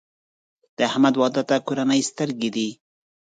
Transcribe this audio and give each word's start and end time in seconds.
د 0.75 0.79
احمد 0.89 1.15
واده 1.21 1.43
ته 1.49 1.55
کورنۍ 1.67 2.01
سترګې 2.09 2.49
دي. 2.55 2.69